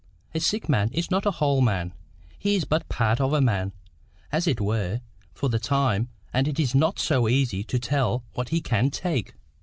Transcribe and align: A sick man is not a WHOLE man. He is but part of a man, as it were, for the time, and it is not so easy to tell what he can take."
A 0.33 0.39
sick 0.39 0.67
man 0.67 0.89
is 0.93 1.11
not 1.11 1.27
a 1.27 1.31
WHOLE 1.37 1.61
man. 1.61 1.93
He 2.39 2.55
is 2.55 2.65
but 2.65 2.89
part 2.89 3.21
of 3.21 3.33
a 3.33 3.39
man, 3.39 3.71
as 4.31 4.47
it 4.47 4.59
were, 4.59 5.01
for 5.31 5.47
the 5.47 5.59
time, 5.59 6.09
and 6.33 6.47
it 6.47 6.59
is 6.59 6.73
not 6.73 6.97
so 6.97 7.27
easy 7.27 7.63
to 7.65 7.77
tell 7.77 8.23
what 8.33 8.49
he 8.49 8.61
can 8.61 8.89
take." 8.89 9.35